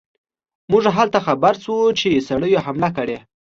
موږ 0.71 0.83
هلته 0.97 1.19
خبر 1.25 1.53
شو 1.63 1.77
چې 1.99 2.09
سړیو 2.27 2.63
حمله 2.65 2.89
کړې. 2.97 3.17